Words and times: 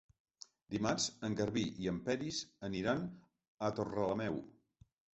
Dimarts 0.75 1.05
en 1.29 1.35
Garbí 1.41 1.67
i 1.85 1.91
en 1.93 2.01
Peris 2.09 2.41
aniran 2.71 3.07
a 3.67 3.73
Torrelameu. 3.81 4.45